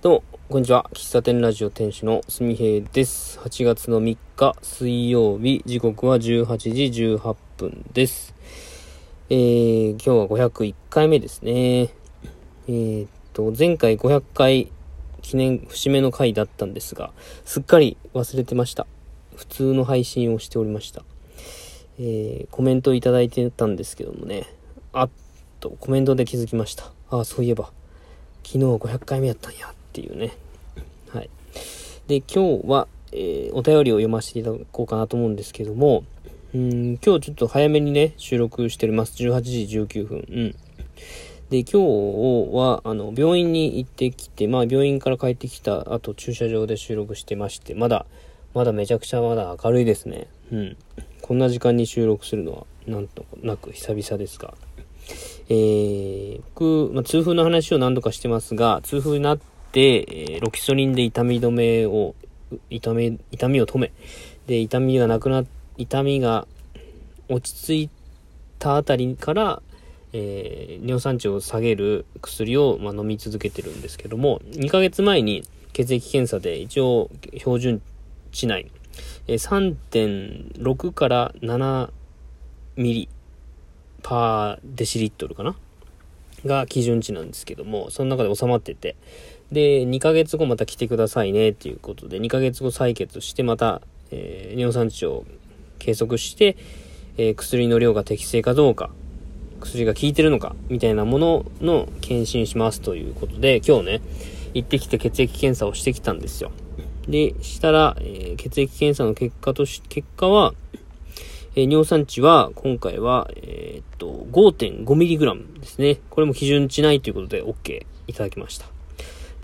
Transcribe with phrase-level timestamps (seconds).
[0.00, 0.88] どうも、こんにちは。
[0.92, 3.40] 喫茶店ラジオ店主のすみへいです。
[3.40, 8.32] 8月の3日水曜日、時刻は18時18分です。
[9.28, 11.80] えー、今日は501回目ですね。
[11.82, 14.70] えー、っと、前回500回
[15.20, 17.10] 記念節目の回だったんですが、
[17.44, 18.86] すっかり忘れてました。
[19.34, 21.02] 普通の配信をしておりました。
[21.98, 24.46] えー、コメントいただいてたんですけどもね、
[24.92, 25.10] あっ
[25.58, 26.92] と、コメントで気づきました。
[27.10, 27.72] あ、そういえば、
[28.44, 30.32] 昨日500回目やったんやっていうね。
[31.10, 31.30] はい。
[32.06, 36.04] で、今日は、えーお便りを読ませていただこうかなと思うんですけども、
[36.54, 39.22] うん、今日ちょっと早めにね、収録しております。
[39.22, 40.26] 18時19分。
[40.30, 40.54] うん。
[41.50, 48.06] で、今日は、あの、病院に行ってきて、まあ、病院から帰ってきた後、駐車場で収録してまして、まだ、
[48.54, 50.28] まだめちゃくちゃまだ明るいですね。
[50.52, 50.76] うん。
[51.22, 54.54] こんな時間に収録するのは、なんとなく久々ですが。
[55.48, 62.14] えー、僕、まあ、痛風の話を何度かしてますが、痛風になって、えロキソニンで痛み止めを、
[62.70, 63.92] 痛み、痛みを止め、
[64.46, 65.44] で、痛みがなくな、
[65.76, 66.46] 痛みが
[67.28, 67.90] 落ち着い
[68.58, 69.62] たあたりから、
[70.12, 77.82] えー尿酸値を下げる薬を、まあ、飲み続けてるんですけども、2ヶ月前に血液検査で一応標準
[78.32, 78.70] 値内、
[79.26, 79.74] えー
[80.56, 81.90] 3.6から7
[82.76, 83.08] ミリ
[84.02, 85.56] パーデシリットルかな？
[86.46, 88.96] が基準値なんですけども、その中で収まってて、
[89.52, 95.24] で、2ヶ月後また来てくださいねっていうことで、2ヶ月後採血して、また、えー尿酸値を
[95.78, 96.56] 計測して、
[97.16, 98.90] えー薬の量が適正かどうか、
[99.60, 104.00] 薬が効いてるのか、みたいなものの検診しますということで、今日ね、
[104.52, 106.50] 行ってきて血液検査をしてきたんですよ。
[107.08, 110.52] で、したら、えー血液検査の結果とし、結果は、
[111.54, 115.96] えー尿酸値は、今回は、えーっと、5.5mg ですね。
[116.10, 118.77] これも基準値内ということで OK いただきました。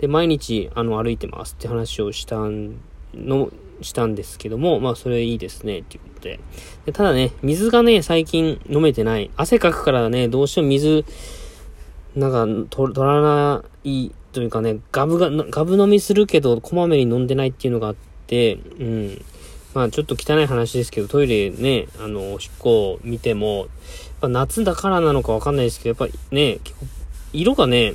[0.05, 2.75] で、毎日、あの、歩いてますって話をしたん
[3.15, 3.49] の、
[3.81, 6.39] したんですけども、まあ、それいいですね、っていうことで。
[6.85, 9.31] でただね、水がね、最近飲めてない。
[9.35, 11.05] 汗かくからね、どうしても水、
[12.15, 17.95] なんか、取らないというかね、ガブが、ガブ飲みするけど、こまめに飲んでないっていうのがあっ
[18.27, 19.25] て、うん。
[19.73, 23.67] まあちょっと汚い話ですけど、トイレね、あの、おしっこを見ても、やっ
[24.21, 26.59] ぱ夏だからなのかわかんないですけど、やっぱね、
[27.33, 27.93] 色がね、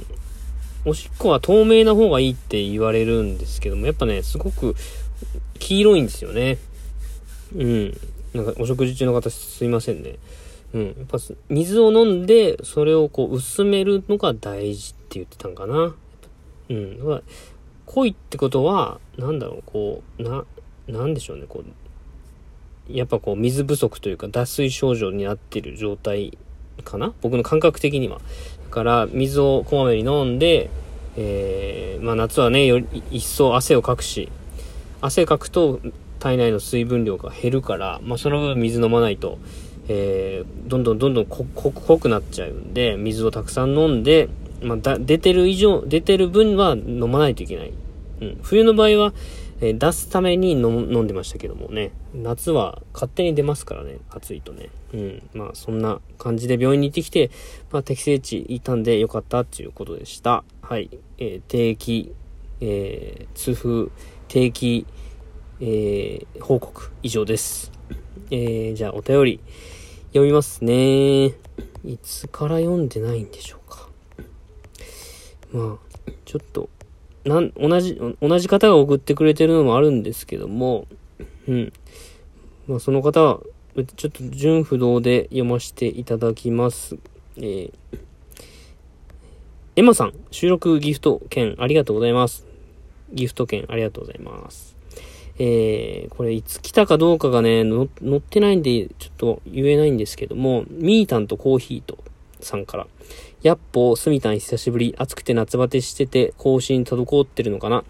[0.84, 4.74] おしっこは透明な方がいいって言われるんですけども、やっぱね、すごく
[5.58, 6.58] 黄色いんですよね。
[7.54, 8.00] うん。
[8.32, 10.16] なんかお食事中の方すいませんね。
[10.72, 10.86] うん。
[10.86, 11.18] やっぱ
[11.48, 15.94] 水を飲んで、それをこう薄めるのが大事って言ってたんかな。
[16.70, 17.22] うん。
[17.86, 20.44] 濃いってことは、なんだろう、こう、な、
[20.88, 21.62] なんでしょうね、こ
[22.88, 26.36] う、やっぱこう水不足というか脱水症状になってる状態
[26.82, 27.12] かな？
[27.20, 28.20] 僕の感覚的には。
[28.70, 30.70] だから水をこまめに飲んで、
[31.16, 34.28] えー、まあ夏はね、より一層汗をかくし、
[35.00, 35.80] 汗かくと
[36.20, 39.38] 体内の水分量が減るから、まあその分水飲まないと、
[39.88, 44.28] えー、どんどんどんどん濃くなっちゃうんで、水をたくさん飲んで、
[44.62, 47.72] まあ出てる以上、出てる分は飲まないといけない。
[48.20, 48.38] うん。
[48.40, 49.12] 冬の場合は、
[49.60, 51.92] えー出すために飲んでましたけどもね。
[52.14, 53.98] 夏は勝手に出ますからね。
[54.10, 54.70] 暑いとね。
[54.94, 55.28] うん。
[55.34, 57.30] まあそんな感じで病院に行ってきて、
[57.70, 60.44] まあ適正値いたんでよかったっていうことでした。
[60.62, 60.90] はい。
[61.18, 62.14] えー定期、
[62.60, 63.90] えー痛風、
[64.28, 64.86] 定期、
[65.60, 67.70] えー報告以上です。
[68.30, 69.40] えーじゃあお便り
[70.08, 71.34] 読みますね。
[71.84, 73.88] いつから読んでないんでしょうか。
[75.52, 76.68] まあ、ちょっと、
[77.24, 80.86] なん、同じ、同じ方が送ってくれてるのもあるんですけども、
[81.46, 81.72] うん。
[82.66, 83.40] まあ、その方は、
[83.96, 86.96] ちょっと順不動で読ませていただきます。
[87.36, 87.72] えー、
[89.76, 92.46] エマさん、収録ギフト券ありがとうございます。
[93.12, 94.76] ギフト券ありがとうございます。
[95.38, 101.98] えー、これいつ来たかどうかがね、の載ってないんで、ちょっと言えないんですけども、ミータンとコーヒーと
[102.40, 102.86] さんから、
[103.42, 107.84] やっぽ、スミタン久しぶり、暑くて夏バテしてて、更新滞ってるのかな？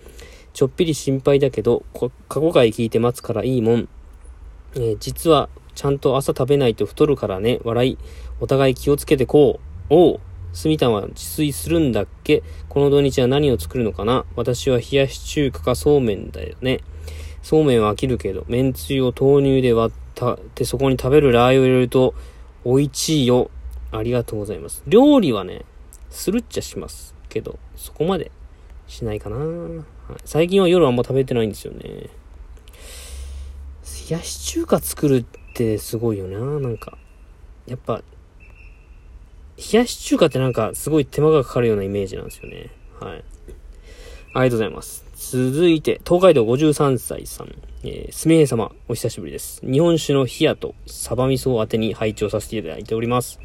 [0.52, 3.88] ちょっぴり心配だけど、過去回聞いて待つからいいもん。
[4.76, 7.98] えー実は、ちゃんと朝食べないと太るからね、笑い。
[8.38, 9.86] お互い気をつけてこう。
[9.88, 10.20] おう。
[10.52, 12.44] スミタンは自炊するんだっけ？
[12.68, 14.24] この土日は何を作るのかな？
[14.36, 16.78] 私は冷やし中華かそうめんだよね。
[17.42, 22.14] そうめんは飽きるけど、めんつゆを豆乳で割ったってそこに食べるラー油を入れると、
[22.64, 23.50] 美味しいよ。
[23.92, 24.82] ありがとうございます。
[24.86, 25.64] 料理はね、
[26.10, 28.30] するっちゃしますけど、そこまで
[28.86, 29.84] しないかな、はい
[30.24, 32.10] 最近は夜あんま食べてないんですよね。
[34.08, 36.98] 冷やし中華作るってすごいよな、なんか。
[37.66, 38.02] やっぱ、
[39.56, 42.70] 冷やし中華ってなんかすごい手間がかかるようなイメージなんですよね。
[42.98, 43.14] はい。
[43.14, 43.24] あり
[44.32, 45.04] がとうございます。
[45.14, 47.54] 続いて、東海道53歳さん。
[47.82, 49.60] えー、すみへ様、お久しぶりです。
[49.64, 53.38] 日本酒の冷やとサバ味噌を当てに配置をさせていただいております。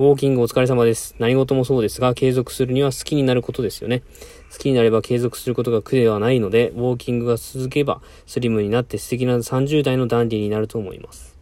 [0.00, 1.14] ウォーキングお疲れ様です。
[1.18, 4.00] 何事もそうですが、継続するには好きになることですよね。
[4.50, 11.36] 好きになれば継続することが苦ではないので、ウォーキングが続けば、スリムになって素敵な30代のダンディになると思います。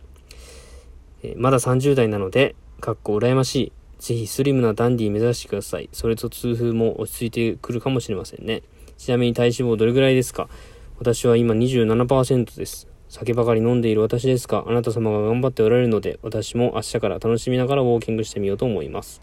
[1.22, 3.72] え、まだ30代なので、かっこ羨ましい。
[4.00, 5.88] ぜひスリムなダンディ目指してください。
[5.92, 8.64] それと痛風も落ち着いてくるかもしれませんね。
[8.96, 10.48] ちなみに体脂肪どれぐらいですか？
[10.98, 12.88] 私は今27%です。
[13.08, 19.22] 酒ばかり飲んでいる私ですが、あなた様が頑張っておられるので、私も明日から楽しみながらウォーキングしてみようと思います。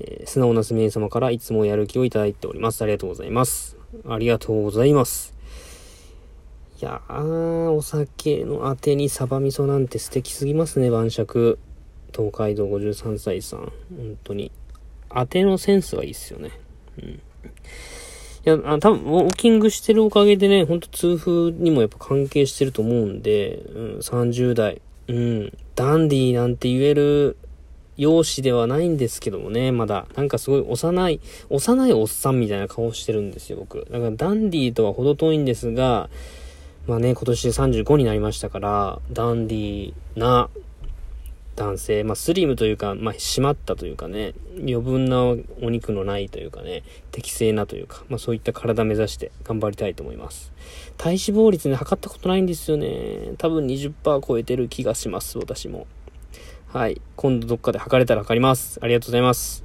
[0.00, 2.82] えー、素直なすみえ様からいつもやる気をいただいております。
[2.82, 3.76] ありがとうございます。
[4.06, 5.34] ありがとうございます。
[6.80, 11.58] いやー、お酒のあてにサバ味噌なんて素敵すぎますね、晩酌。
[12.14, 13.60] 東海道53歳さん。
[13.60, 14.52] 本当に。
[15.08, 16.50] 当てのセンスがいいっすよね。
[16.98, 17.20] うん。
[18.46, 27.36] いや、あ多分、ウォーキングしてるおかげでね、ほんと痛風にもやっぱ関係してると思うんで、うん、30代、うん、ダンディーなんて言える
[27.96, 30.06] 容姿ではないんですけどもね、まだ。
[30.14, 31.20] なんかすごい幼い、
[31.50, 33.84] 幼いおっさんみたいな顔してるんですよ、僕。
[33.90, 36.08] だからダンディーとは程遠いんですが、
[36.86, 40.50] まあね、今年で35になりましたから、ダンディーな
[41.56, 50.52] 男性、まあ、スリムというか、まあ、締まったというかね、余分なお肉のないというかね、適正なというか、まあ、そういった体目指して頑張りたいと思います。
[50.98, 53.32] 体脂肪率ね、測ったことないんですよね。
[53.38, 55.86] 多分20%超えてる気がします、私も。
[56.68, 57.00] はい。
[57.16, 58.78] 今度どっかで測れたら測ります。
[58.82, 59.64] ありがとうございます。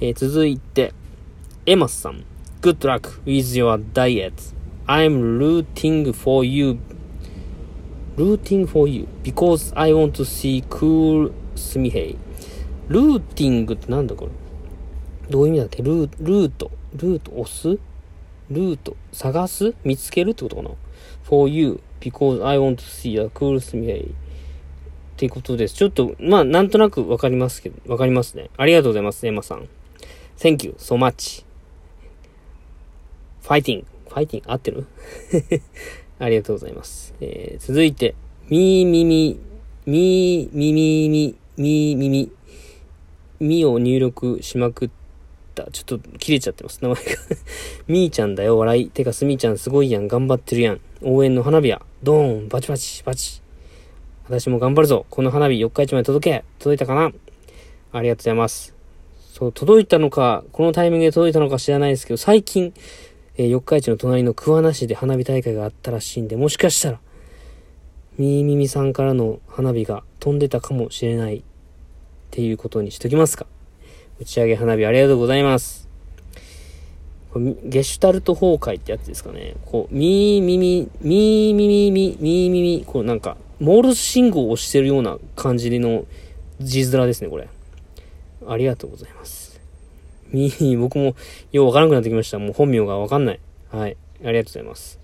[0.00, 0.94] えー、続いて、
[1.66, 2.24] エマスさん。
[2.62, 4.32] Good luck with your diet.
[4.86, 6.78] I'm rooting for you
[8.16, 12.18] rooting for you because I want to see cool スミヘイ。
[12.88, 14.30] ルーティングってなんだこれ？
[15.30, 15.82] どういう意味だっけ？
[15.82, 16.70] ルー、ルート。
[16.94, 17.68] ルート押す？
[18.50, 18.96] ルート。
[19.12, 19.74] 探す？
[19.84, 20.70] 見つけるってことかな
[21.24, 24.02] ?for you because I want to see a cool スミヘイ。
[24.04, 25.74] っていうことです。
[25.74, 28.50] ちょっと、まあ、なんとなくわかりますけど、わかりますね。
[28.58, 29.68] ありがとうございます、エマさん。
[30.38, 31.44] Thank you so much.
[33.42, 33.84] fighting.
[34.10, 34.86] fighting 合ってる？
[36.18, 37.14] ありがとうございます。
[37.20, 38.14] えー、続いて、
[38.48, 39.38] みーみみ、
[39.86, 42.32] みーみみみ、みーみみ、
[43.40, 44.90] みを入力しまくっ
[45.54, 45.70] た。
[45.70, 46.78] ちょっと切れちゃってます。
[46.82, 47.02] 名前が
[47.86, 48.88] みーちゃんだよ、笑い。
[48.88, 50.08] てか、すみちゃんすごいやん。
[50.08, 50.80] 頑張ってるやん。
[51.02, 51.82] 応援の花火や。
[52.02, 53.42] ドーン、バチバチ、バチ。
[54.24, 55.06] 私も頑張るぞ。
[55.10, 56.44] この花火4日市まで届け。
[56.58, 57.12] 届いたかな？
[57.92, 58.74] ありがとうございます。
[59.32, 62.72] そう、届いたのか、このタイミングで届いたのか知らないですけど、最近、
[63.38, 67.00] えー、四日市の隣の桑名市で花火大会があったらしいんで、もしかしたら、
[68.18, 71.42] みーみみさんからの花火が飛んでたかもしれないっ
[72.30, 73.46] ていうことにしときますか。
[74.18, 75.86] 打ち上げ花火ありがとうございます。
[77.64, 79.56] ゲシュタルト崩壊ってやつですかね。
[79.66, 86.06] こう、みーみみ、みーみみみ、みーみみ、こうなんか、モールス信号を押してるような感じの
[86.60, 87.48] 字面ですね、これ。
[88.48, 89.45] ありがとうございます。
[90.32, 91.14] み、僕も
[91.52, 92.38] ようわからなくなってきました。
[92.38, 93.40] もう本名がわかんない。
[93.70, 93.96] はい。
[94.24, 94.98] ありがとうございます。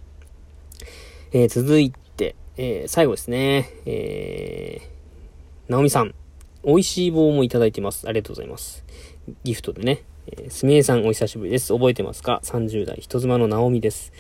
[1.33, 3.71] えー、続いて、えー、最後ですね。
[3.87, 6.15] えー、なおみさん。
[6.65, 8.07] 美味しい棒もいただいてます。
[8.07, 8.85] ありがとうございます。
[9.43, 10.05] ギフトでね。
[10.27, 11.73] えー、すみえさんお久しぶりです。
[11.73, 14.13] 覚えてますか ?30 代人妻のなおみです。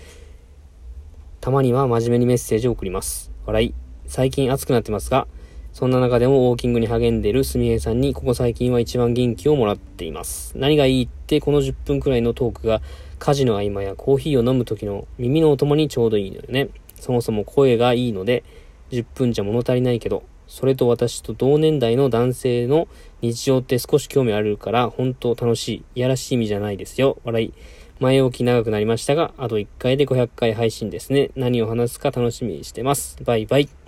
[1.40, 3.30] たまには真面目にメッセージを送ります。
[3.46, 3.74] 笑い。
[4.06, 5.28] 最近暑くなってますが、
[5.72, 10.52] そんな中でもウォーキングに励んでいるすみえさんにここ最近は一番元気をもらっています。
[10.56, 12.82] 何がいいってこの10分くらいのトークが
[13.18, 16.68] 家事の合間やコーヒーを飲む時の耳のお供にちょうどいいのよね。
[16.94, 18.44] そもそも声がいいので
[18.90, 22.86] 10分じゃ物足りないけど、それと私と同年代の男性の
[23.22, 25.84] 日常って少し興味あるから本当楽しい。
[25.94, 27.16] いやらしい意味じゃないですよ。
[27.24, 27.54] 笑い。
[27.98, 31.30] 前置き長くなりましたが、あと1回で500回配信ですね。
[31.34, 33.16] 何を話すか楽しみにしてます。
[33.24, 33.81] バイバイ。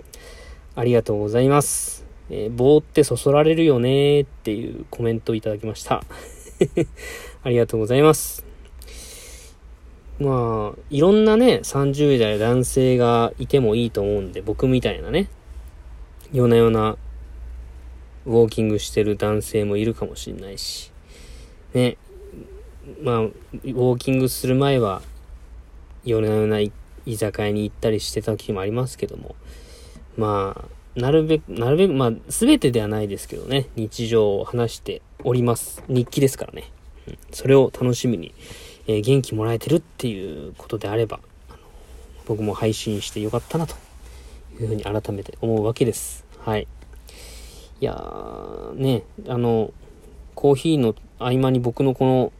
[0.75, 2.05] ありがとうございます。
[2.29, 6.03] えー、棒ってそそられるよねっていうコメントをいただきました。
[7.43, 8.45] ありがとうございます。
[10.19, 15.29] まあ、いろんなね、30代男性がいてもいいと思うんで、僕みたいなね、
[16.33, 16.97] 夜な夜な
[18.25, 20.91] ウォーキングしてる男性もいるかもしれないし、
[21.73, 21.97] ね、
[23.01, 25.01] まあ、ウォーキングする前は、
[26.03, 26.71] 夜な夜な居
[27.17, 29.35] 酒屋に行ったりしてた時もありますけども、
[30.17, 35.83] まあ、なるべく、なるべく、まあ、すべてではないですけどね、日常を話しております。
[35.87, 36.71] 日記ですからね。
[37.07, 38.33] うん、それを楽しみに、
[38.87, 41.19] えー、元気もらえてるっていうことであれば、
[41.49, 41.57] あの
[42.25, 43.75] 僕も配信してよかったなと
[44.59, 46.25] いうふうに改めて思うわけです。
[46.39, 46.67] はい。
[47.81, 49.73] いやー、ね、あの、
[50.33, 52.31] コーヒーの合間に僕のこの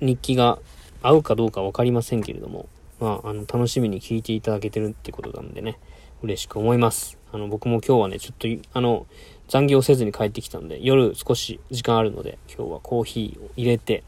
[0.00, 0.58] 日記が
[1.02, 2.66] 合うかどうかわかりませんけれども、
[3.00, 5.78] まあ、あの、楽しみに聞いていただけてるってことなんでね、
[6.24, 7.18] 嬉しく思います。
[7.32, 9.06] あの、僕も今日はね、ちょっと、あの、
[9.48, 14.02] 残業せずに帰ってきたんで、夜少し時間あるので、今日はコーヒーを入れて、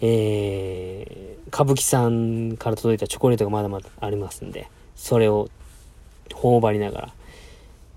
[0.00, 5.50] えー、歌舞伎さんから届いたチョコレートがまだまだありますんで、それを
[6.32, 7.14] 頬張りながら、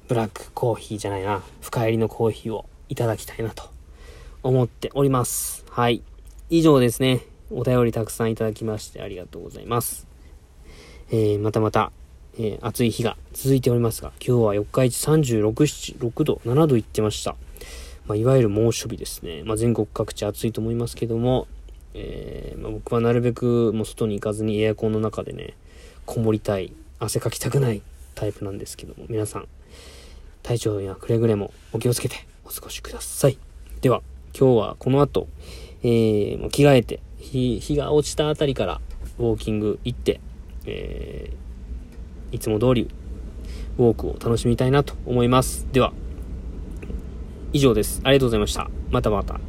[0.09, 3.63] ブラックコーヒーじゃないな、深入りのコーヒーをいただきたいなと
[4.43, 5.63] 思っております。
[5.69, 6.01] はい。
[6.49, 7.21] 以上ですね。
[7.49, 10.05] お便りたくさんいただきましてありがとうございます。
[11.11, 11.91] えー、またまた、
[12.35, 17.35] えー、暑い日が続いておりますが、今日は4日市36、7、6度、7度行ってました。
[18.07, 19.43] まあ、いわゆる猛暑日ですね。
[19.43, 21.47] まあ、全国各地暑いと思いますけども、
[21.93, 25.53] えー、まあ、僕はなるべくもう外に行かずにエアコンの中でね、
[26.05, 27.81] こもりたい、汗かきたくない
[28.15, 29.47] タイプなんですけども、皆さん、
[30.41, 33.37] 体調やくれぐれもお気をつけてお過ごしください。
[33.81, 34.01] では、
[34.37, 35.27] 今日はこの後、
[35.83, 38.81] えー、着替えて、日、日が落ちたあたりから
[39.19, 40.19] ウォーキング行って、
[40.65, 41.43] えー、
[42.33, 42.89] いつも通り
[43.77, 45.67] ウォークを楽しみたいなと思います。
[45.71, 45.93] では、
[47.53, 48.01] 以上です。
[48.03, 48.69] ありがとうございました。
[48.89, 49.39] またまた。